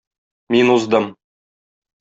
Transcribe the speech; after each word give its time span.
Мин 0.55 0.73
уздым. 0.77 1.05